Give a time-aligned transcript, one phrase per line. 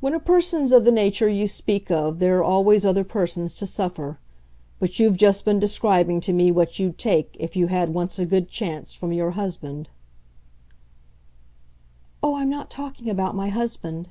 [0.00, 3.64] "When a person's of the nature you speak of there are always other persons to
[3.64, 4.18] suffer.
[4.80, 8.26] But you've just been describing to me what you'd take, if you had once a
[8.26, 9.88] good chance, from your husband."
[12.22, 14.10] "Oh, I'm not talking about my husband!"